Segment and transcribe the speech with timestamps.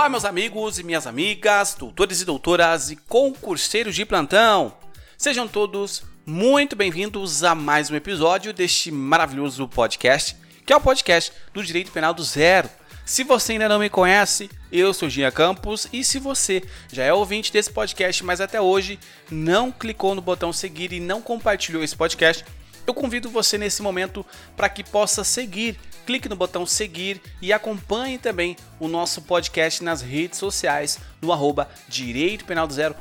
[0.00, 4.74] Olá, meus amigos e minhas amigas, doutores e doutoras e concurseiros de plantão.
[5.18, 10.34] Sejam todos muito bem-vindos a mais um episódio deste maravilhoso podcast,
[10.64, 12.70] que é o podcast do Direito Penal do Zero.
[13.04, 17.12] Se você ainda não me conhece, eu sou Gia Campos e se você já é
[17.12, 18.98] ouvinte desse podcast, mas até hoje
[19.30, 22.42] não clicou no botão seguir e não compartilhou esse podcast,
[22.86, 24.24] eu convido você nesse momento
[24.56, 25.78] para que possa seguir
[26.10, 31.70] clique no botão seguir e acompanhe também o nosso podcast nas redes sociais no arroba
[31.88, 32.96] Direito Penal do Zero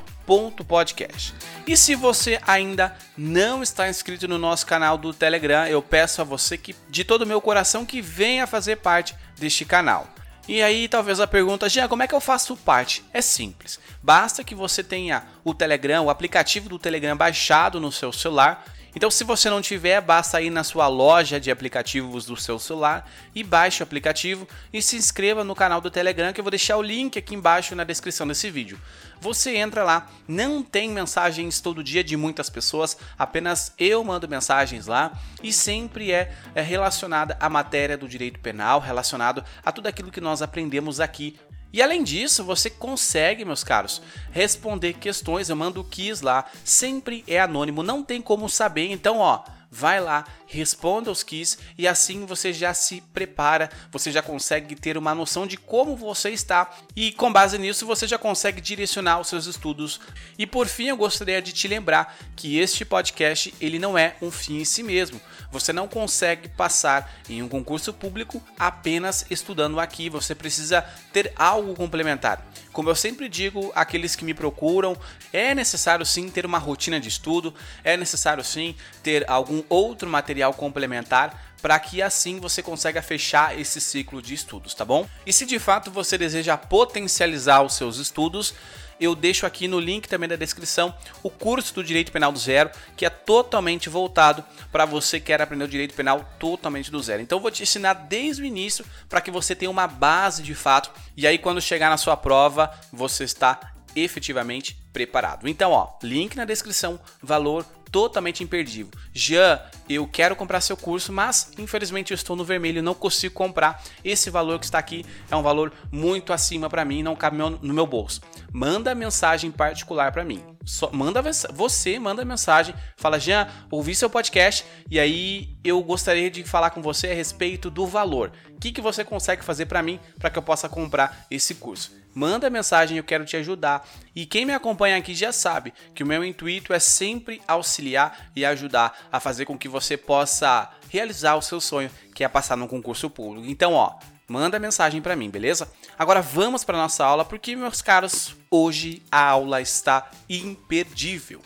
[0.67, 1.33] podcast.
[1.65, 6.23] E se você ainda não está inscrito no nosso canal do Telegram, eu peço a
[6.23, 10.07] você que de todo o meu coração que venha fazer parte deste canal.
[10.47, 13.03] E aí talvez a pergunta, Jean, como é que eu faço parte?
[13.11, 13.79] É simples.
[14.03, 18.63] Basta que você tenha o Telegram, o aplicativo do Telegram baixado no seu celular
[18.95, 23.09] então, se você não tiver, basta ir na sua loja de aplicativos do seu celular
[23.35, 26.77] e baixe o aplicativo e se inscreva no canal do Telegram, que eu vou deixar
[26.77, 28.79] o link aqui embaixo na descrição desse vídeo.
[29.21, 34.87] Você entra lá, não tem mensagens todo dia de muitas pessoas, apenas eu mando mensagens
[34.87, 35.11] lá
[35.43, 40.21] e sempre é, é relacionada à matéria do direito penal, relacionado a tudo aquilo que
[40.21, 41.37] nós aprendemos aqui
[41.71, 45.49] e além disso, você consegue, meus caros, responder questões.
[45.49, 48.91] Eu mando o quiz lá, sempre é anônimo, não tem como saber.
[48.91, 54.21] Então, ó, vai lá, responda os quiz e assim você já se prepara, você já
[54.21, 58.59] consegue ter uma noção de como você está e com base nisso você já consegue
[58.59, 60.01] direcionar os seus estudos.
[60.39, 64.31] E por fim, eu gostaria de te lembrar que este podcast ele não é um
[64.31, 65.21] fim em si mesmo.
[65.51, 70.81] Você não consegue passar em um concurso público apenas estudando aqui, você precisa
[71.13, 72.43] ter algo complementar.
[72.71, 74.95] Como eu sempre digo, aqueles que me procuram,
[75.31, 80.38] é necessário sim ter uma rotina de estudo, é necessário sim ter algum outro material
[80.39, 85.05] material complementar para que assim você consiga fechar esse ciclo de estudos, tá bom?
[85.25, 88.53] E se de fato você deseja potencializar os seus estudos,
[88.97, 92.69] eu deixo aqui no link também da descrição o curso do Direito Penal do Zero,
[92.95, 97.21] que é totalmente voltado para você que quer aprender o direito penal totalmente do zero.
[97.21, 100.55] Então eu vou te ensinar desde o início para que você tenha uma base de
[100.55, 105.47] fato e aí quando chegar na sua prova, você está efetivamente preparado.
[105.47, 108.91] Então, ó, link na descrição, valor totalmente imperdível.
[109.13, 113.83] Jean, eu quero comprar seu curso, mas infelizmente eu estou no vermelho, não consigo comprar.
[114.03, 117.73] Esse valor que está aqui é um valor muito acima para mim, não cabe no
[117.73, 118.21] meu bolso.
[118.51, 120.43] Manda mensagem particular para mim.
[120.65, 126.43] Só manda você manda mensagem, fala Jean, ouvi seu podcast e aí eu gostaria de
[126.43, 128.31] falar com você a respeito do valor.
[128.55, 131.97] O que, que você consegue fazer para mim para que eu possa comprar esse curso?
[132.13, 133.87] Manda mensagem, eu quero te ajudar.
[134.15, 138.45] E quem me acompanha aqui já sabe que o meu intuito é sempre auxiliar e
[138.45, 142.67] ajudar a fazer com que você possa realizar o seu sonho, que é passar num
[142.67, 143.47] concurso público.
[143.47, 145.71] Então, ó, manda mensagem para mim, beleza?
[145.97, 151.41] Agora vamos para nossa aula, porque meus caros, hoje a aula está imperdível.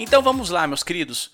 [0.00, 1.30] Então vamos lá, meus queridos.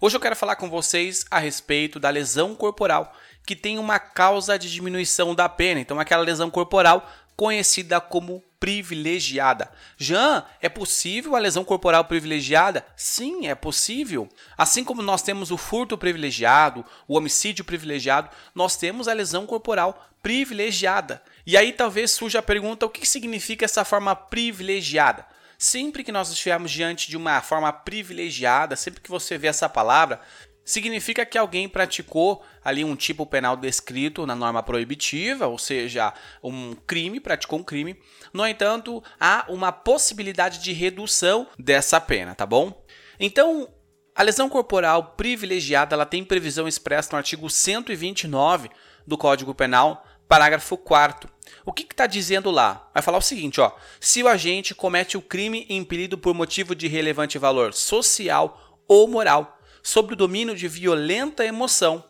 [0.00, 3.12] Hoje eu quero falar com vocês a respeito da lesão corporal
[3.48, 9.70] que tem uma causa de diminuição da pena, então aquela lesão corporal conhecida como privilegiada.
[9.96, 12.84] Jean, é possível a lesão corporal privilegiada?
[12.96, 14.28] Sim, é possível.
[14.56, 20.10] Assim como nós temos o furto privilegiado, o homicídio privilegiado, nós temos a lesão corporal
[20.20, 21.22] privilegiada.
[21.46, 25.24] E aí talvez surja a pergunta: o que significa essa forma privilegiada?
[25.56, 30.20] Sempre que nós estivermos diante de uma forma privilegiada, sempre que você vê essa palavra,
[30.68, 36.12] significa que alguém praticou ali um tipo penal descrito na norma proibitiva, ou seja,
[36.42, 37.96] um crime, praticou um crime.
[38.32, 42.84] No entanto, há uma possibilidade de redução dessa pena, tá bom?
[43.18, 43.68] Então,
[44.14, 48.68] a lesão corporal privilegiada, ela tem previsão expressa no artigo 129
[49.06, 52.88] do Código Penal, parágrafo 4 o que está dizendo lá?
[52.94, 53.70] Vai falar o seguinte, ó.
[54.00, 59.57] Se o agente comete o crime impelido por motivo de relevante valor social ou moral,
[59.82, 62.04] sob o domínio de violenta emoção,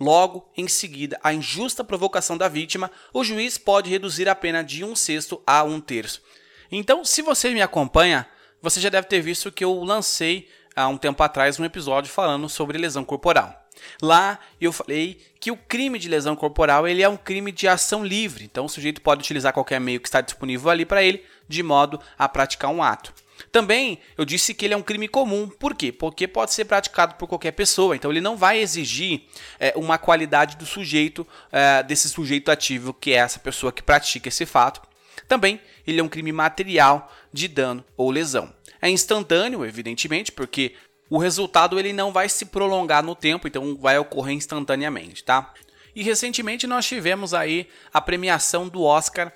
[0.00, 4.84] logo em seguida a injusta provocação da vítima, o juiz pode reduzir a pena de
[4.84, 6.22] um sexto a um terço.
[6.70, 8.26] Então, se você me acompanha,
[8.60, 12.48] você já deve ter visto que eu lancei há um tempo atrás um episódio falando
[12.48, 13.68] sobre lesão corporal.
[14.02, 18.04] Lá eu falei que o crime de lesão corporal ele é um crime de ação
[18.04, 21.62] livre, então o sujeito pode utilizar qualquer meio que está disponível ali para ele, de
[21.62, 23.12] modo a praticar um ato.
[23.52, 25.92] Também eu disse que ele é um crime comum, por quê?
[25.92, 29.22] Porque pode ser praticado por qualquer pessoa, então ele não vai exigir
[29.58, 34.28] é, uma qualidade do sujeito, é, desse sujeito ativo, que é essa pessoa que pratica
[34.28, 34.82] esse fato.
[35.26, 38.52] Também ele é um crime material de dano ou lesão.
[38.80, 40.74] É instantâneo, evidentemente, porque
[41.10, 45.52] o resultado ele não vai se prolongar no tempo, então vai ocorrer instantaneamente, tá?
[45.98, 49.32] E recentemente nós tivemos aí a premiação do Oscar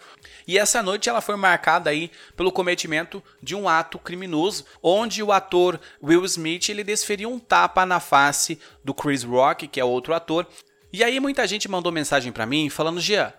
[0.47, 5.33] e essa noite ela foi marcada aí pelo cometimento de um ato criminoso, onde o
[5.33, 10.15] ator Will Smith ele desferiu um tapa na face do Chris Rock, que é outro
[10.15, 10.47] ator.
[10.93, 13.33] E aí muita gente mandou mensagem para mim falando: "Jean,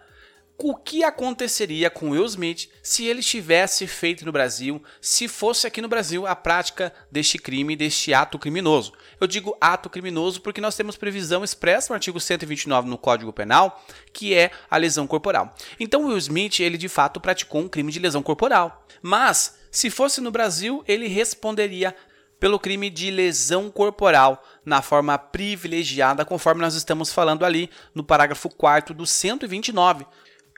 [0.58, 5.82] o que aconteceria com Will Smith se ele tivesse feito no Brasil, se fosse aqui
[5.82, 8.94] no Brasil a prática deste crime, deste ato criminoso.
[9.20, 13.84] Eu digo ato criminoso porque nós temos previsão expressa no artigo 129 no Código Penal,
[14.14, 15.54] que é a lesão corporal.
[15.80, 18.86] Então Will Smith, ele de fato praticou um crime de lesão corporal.
[19.02, 21.96] Mas, se fosse no Brasil, ele responderia
[22.40, 28.50] pelo crime de lesão corporal na forma privilegiada, conforme nós estamos falando ali no parágrafo
[28.50, 30.06] 4 do 129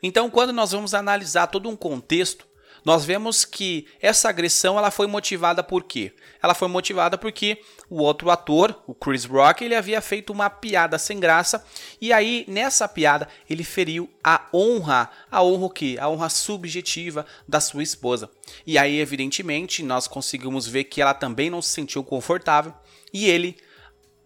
[0.05, 2.45] então, quando nós vamos analisar todo um contexto,
[2.85, 6.13] nós vemos que essa agressão ela foi motivada por quê?
[6.43, 7.59] Ela foi motivada porque
[7.89, 11.65] o outro ator, o Chris Rock, ele havia feito uma piada sem graça
[11.99, 15.97] e aí nessa piada ele feriu a honra, a honra o quê?
[15.99, 18.29] A honra subjetiva da sua esposa.
[18.67, 22.71] E aí evidentemente nós conseguimos ver que ela também não se sentiu confortável
[23.11, 23.57] e ele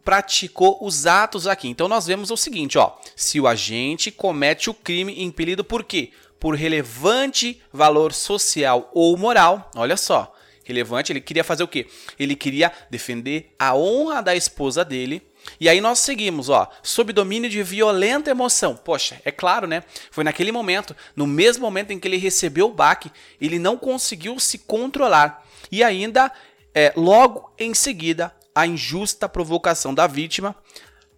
[0.10, 1.68] praticou os atos aqui.
[1.68, 6.10] Então nós vemos o seguinte, ó, se o agente comete o crime impelido por quê?
[6.40, 9.70] Por relevante valor social ou moral.
[9.76, 11.86] Olha só, relevante, ele queria fazer o quê?
[12.18, 15.22] Ele queria defender a honra da esposa dele.
[15.60, 18.76] E aí nós seguimos, ó, sob domínio de violenta emoção.
[18.76, 19.84] Poxa, é claro, né?
[20.10, 24.40] Foi naquele momento, no mesmo momento em que ele recebeu o baque, ele não conseguiu
[24.40, 25.46] se controlar.
[25.72, 26.32] E ainda,
[26.74, 30.56] é, logo em seguida, a injusta provocação da vítima.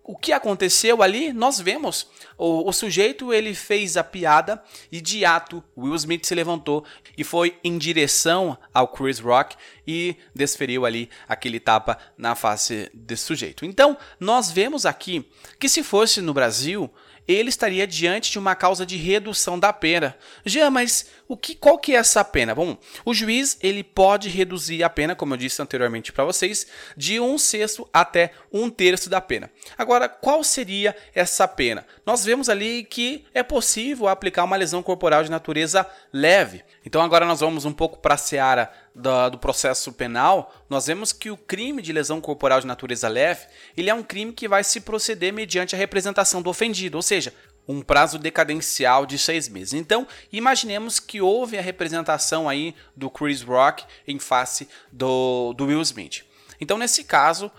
[0.04, 2.08] O que aconteceu ali, nós vemos.
[2.38, 4.62] O, o, sujeito ele fez a piada
[4.92, 6.84] e de ato Will Smith se levantou
[7.18, 9.56] e foi em direção ao Chris Rock
[9.88, 13.64] e desferiu ali aquele tapa na face desse sujeito.
[13.64, 15.28] Então, nós vemos aqui
[15.60, 16.92] que se fosse no Brasil,
[17.28, 20.16] ele estaria diante de uma causa de redução da pena.
[20.46, 22.54] Já, mas o que, qual que é essa pena?
[22.54, 27.20] Bom, o juiz ele pode reduzir a pena, como eu disse anteriormente para vocês, de
[27.20, 29.50] um sexto até um terço da pena.
[29.78, 31.86] Agora, qual seria essa pena?
[32.06, 36.64] Nós vemos ali que é possível aplicar uma lesão corporal de natureza leve.
[36.86, 41.14] Então agora nós vamos um pouco para a seara do, do, processo penal, nós vemos
[41.14, 44.64] que o crime de lesão corporal de natureza leve, ele é um crime que vai
[44.64, 47.34] se proceder mediante a representação do ofendido, ou seja,
[47.68, 49.74] um prazo decadencial de seis meses.
[49.74, 55.82] Então, imaginemos que houve a representação aí do Chris Rock em face do, do Will
[55.82, 56.24] Smith.
[56.60, 57.52] Então, nesse caso,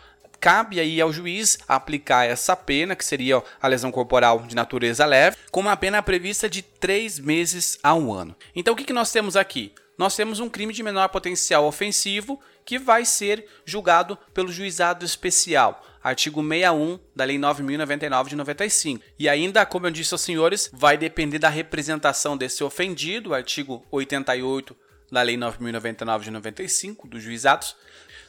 [0.42, 5.36] cabe aí ao juiz aplicar essa pena, que seria a lesão corporal de natureza leve,
[5.50, 8.34] com uma pena prevista de três meses a um ano.
[8.54, 9.72] Então, o que, que nós temos aqui?
[9.96, 15.84] Nós temos um crime de menor potencial ofensivo que vai ser julgado pelo juizado especial,
[16.02, 19.04] artigo 61 da Lei 9099 de 95.
[19.18, 24.76] E ainda, como eu disse aos senhores, vai depender da representação desse ofendido, artigo 88
[25.10, 27.76] da Lei 9099 de 95 dos juizados.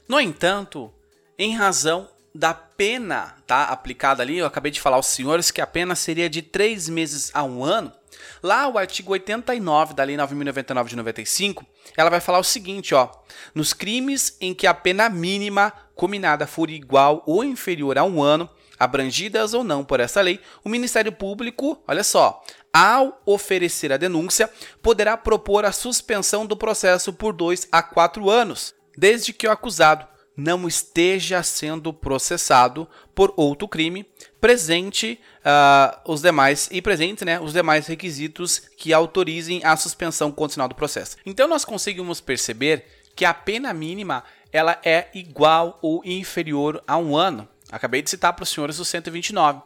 [0.07, 0.93] No entanto,
[1.37, 5.67] em razão da pena tá, aplicada ali, eu acabei de falar aos senhores que a
[5.67, 7.91] pena seria de três meses a um ano,
[8.41, 11.65] Lá o artigo 89 da Lei 9099 de 95,
[11.95, 13.09] ela vai falar o seguinte, ó:
[13.53, 18.49] nos crimes em que a pena mínima combinada for igual ou inferior a um ano,
[18.79, 24.49] abrangidas ou não por essa lei, o Ministério Público, olha só, ao oferecer a denúncia,
[24.81, 30.07] poderá propor a suspensão do processo por dois a quatro anos, desde que o acusado
[30.35, 34.05] não esteja sendo processado por outro crime,
[34.41, 40.67] presente uh, os demais e presente, né, os demais requisitos que autorizem a suspensão condicional
[40.67, 41.17] do processo.
[41.25, 42.85] Então nós conseguimos perceber
[43.15, 47.47] que a pena mínima ela é igual ou inferior a um ano.
[47.71, 49.61] Acabei de citar para os senhores o 129.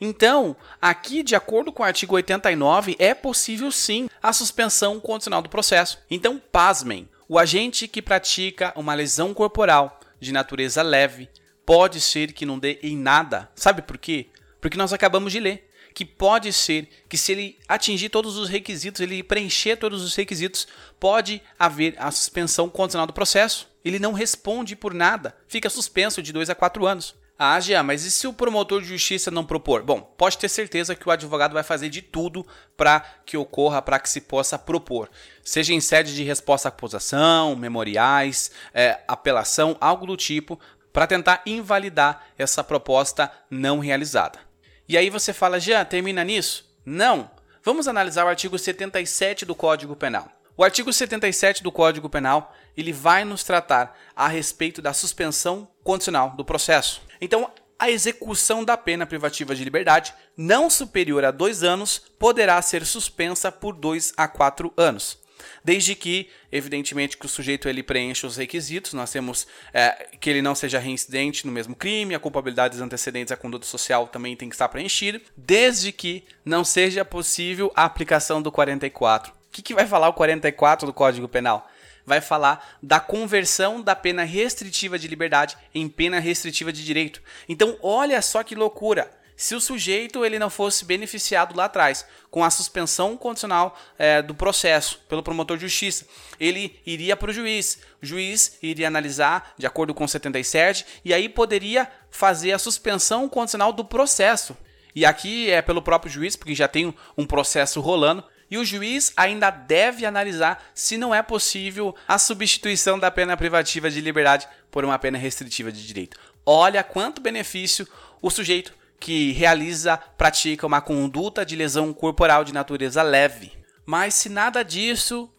[0.00, 5.48] Então, aqui, de acordo com o artigo 89, é possível sim a suspensão condicional do
[5.48, 5.98] processo.
[6.10, 11.28] Então, pasmem, o agente que pratica uma lesão corporal de natureza leve
[11.64, 13.50] pode ser que não dê em nada.
[13.54, 14.26] Sabe por quê?
[14.60, 19.00] Porque nós acabamos de ler que pode ser que se ele atingir todos os requisitos,
[19.00, 23.68] ele preencher todos os requisitos, pode haver a suspensão condicional do processo.
[23.84, 27.14] Ele não responde por nada, fica suspenso de 2 a 4 anos.
[27.42, 29.82] Ah, Jean, mas e se o promotor de justiça não propor?
[29.82, 33.98] Bom, pode ter certeza que o advogado vai fazer de tudo para que ocorra, para
[33.98, 35.08] que se possa propor.
[35.42, 40.60] Seja em sede de resposta à acusação, memoriais, é, apelação, algo do tipo,
[40.92, 44.38] para tentar invalidar essa proposta não realizada.
[44.86, 46.70] E aí você fala, Jean, termina nisso?
[46.84, 47.30] Não.
[47.64, 50.30] Vamos analisar o artigo 77 do Código Penal.
[50.58, 56.36] O artigo 77 do Código Penal, ele vai nos tratar a respeito da suspensão condicional
[56.36, 57.08] do processo.
[57.20, 62.84] Então, a execução da pena privativa de liberdade não superior a dois anos poderá ser
[62.84, 65.20] suspensa por dois a quatro anos
[65.64, 68.92] desde que, evidentemente, que o sujeito ele preencha os requisitos.
[68.92, 73.32] Nós temos é, que ele não seja reincidente no mesmo crime, a culpabilidade dos antecedentes
[73.32, 78.40] à conduta social também tem que estar preenchida, desde que não seja possível a aplicação
[78.40, 79.32] do 44.
[79.32, 81.68] O que, que vai falar o 44 do Código Penal?
[82.10, 87.22] Vai falar da conversão da pena restritiva de liberdade em pena restritiva de direito.
[87.48, 92.44] Então, olha só que loucura se o sujeito ele não fosse beneficiado lá atrás com
[92.44, 96.04] a suspensão condicional é, do processo pelo promotor de justiça,
[96.38, 97.78] ele iria para o juiz.
[98.02, 103.28] O juiz iria analisar de acordo com o 77 e aí poderia fazer a suspensão
[103.28, 104.54] condicional do processo.
[104.94, 108.24] E aqui é pelo próprio juiz, porque já tem um processo rolando.
[108.50, 113.90] E o juiz ainda deve analisar se não é possível a substituição da pena privativa
[113.90, 116.18] de liberdade por uma pena restritiva de direito.
[116.44, 117.86] Olha quanto benefício
[118.20, 123.52] o sujeito que realiza, pratica uma conduta de lesão corporal de natureza leve.
[123.86, 125.32] Mas se nada disso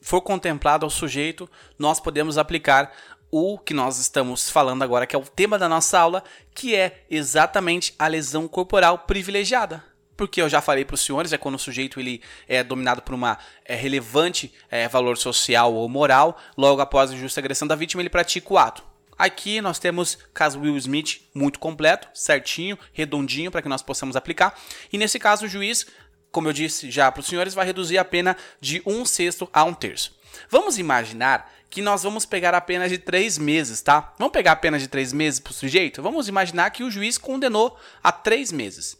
[0.00, 2.92] for contemplado ao sujeito, nós podemos aplicar
[3.30, 6.22] o que nós estamos falando agora, que é o tema da nossa aula,
[6.54, 9.84] que é exatamente a lesão corporal privilegiada.
[10.16, 13.14] Porque eu já falei para os senhores, é quando o sujeito ele é dominado por
[13.14, 18.02] uma é, relevante é, valor social ou moral, logo após a justa agressão da vítima,
[18.02, 18.84] ele pratica o ato.
[19.18, 24.58] Aqui nós temos caso Will Smith muito completo, certinho, redondinho para que nós possamos aplicar.
[24.92, 25.86] E nesse caso o juiz,
[26.30, 29.64] como eu disse já para os senhores, vai reduzir a pena de um sexto a
[29.64, 30.16] um terço.
[30.48, 34.12] Vamos imaginar que nós vamos pegar a pena de três meses, tá?
[34.18, 36.02] Vamos pegar a pena de três meses para o sujeito?
[36.02, 38.96] Vamos imaginar que o juiz condenou a três meses.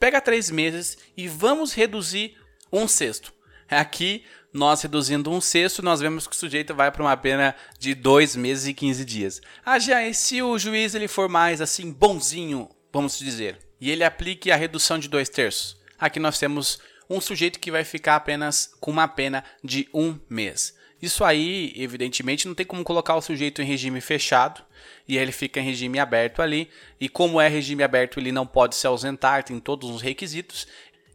[0.00, 2.34] Pega três meses e vamos reduzir
[2.72, 3.34] um sexto.
[3.68, 7.94] Aqui nós reduzindo um sexto, nós vemos que o sujeito vai para uma pena de
[7.94, 9.42] dois meses e 15 dias.
[9.62, 14.02] Ah, já, e se o juiz ele for mais assim, bonzinho, vamos dizer, e ele
[14.02, 15.76] aplique a redução de dois terços?
[15.98, 20.74] Aqui nós temos um sujeito que vai ficar apenas com uma pena de um mês.
[21.02, 24.62] Isso aí, evidentemente, não tem como colocar o sujeito em regime fechado
[25.06, 26.70] e ele fica em regime aberto ali.
[27.00, 30.66] E como é regime aberto, ele não pode se ausentar, tem todos os requisitos.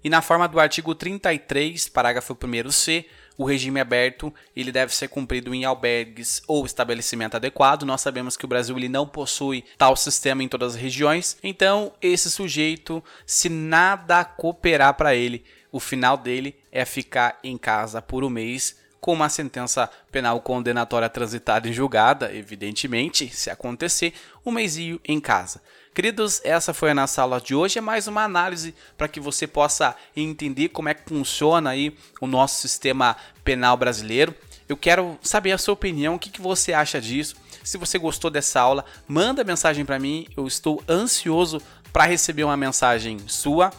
[0.03, 3.05] E na forma do artigo 33, parágrafo 1c,
[3.37, 7.83] o regime aberto ele deve ser cumprido em albergues ou estabelecimento adequado.
[7.83, 11.37] Nós sabemos que o Brasil ele não possui tal sistema em todas as regiões.
[11.43, 18.01] Então, esse sujeito, se nada cooperar para ele, o final dele é ficar em casa
[18.01, 24.49] por um mês com uma sentença penal condenatória transitada e julgada, evidentemente, se acontecer, um
[24.49, 25.61] mêsinho em casa.
[25.93, 27.77] Queridos, essa foi a nossa aula de hoje.
[27.77, 32.25] É mais uma análise para que você possa entender como é que funciona aí o
[32.25, 34.33] nosso sistema penal brasileiro.
[34.67, 37.35] Eu quero saber a sua opinião, o que, que você acha disso.
[37.63, 40.25] Se você gostou dessa aula, manda mensagem para mim.
[40.35, 41.61] Eu estou ansioso
[41.93, 43.71] para receber uma mensagem sua.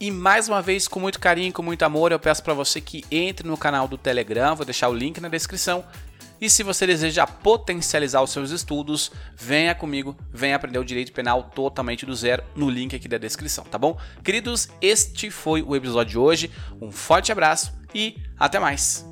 [0.00, 3.04] E mais uma vez, com muito carinho, com muito amor, eu peço para você que
[3.10, 5.84] entre no canal do Telegram, vou deixar o link na descrição.
[6.40, 11.44] E se você deseja potencializar os seus estudos, venha comigo, venha aprender o direito penal
[11.44, 13.96] totalmente do zero no link aqui da descrição, tá bom?
[14.22, 16.50] Queridos, este foi o episódio de hoje.
[16.82, 19.06] Um forte abraço e até mais.